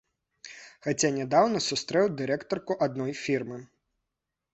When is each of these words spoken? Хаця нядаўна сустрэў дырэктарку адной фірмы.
Хаця 0.85 1.09
нядаўна 1.17 1.59
сустрэў 1.65 2.05
дырэктарку 2.21 2.77
адной 2.87 3.13
фірмы. 3.21 3.61